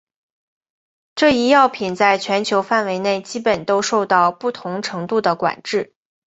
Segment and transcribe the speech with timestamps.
[1.13, 5.93] 这一药品在全球范围内基本都受到不同程度的管制。